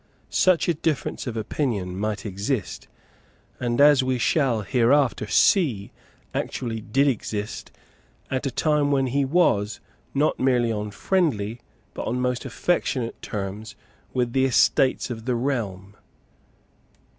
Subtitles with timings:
[0.31, 2.87] Such a difference of opinion might exist,
[3.59, 5.91] and, as we shall hereafter see,
[6.33, 7.69] actually did exist,
[8.31, 9.79] at a time when he was,
[10.15, 11.61] not merely on friendly,
[11.93, 13.75] but on most affectionate terms
[14.11, 15.95] with the Estates of the Realm.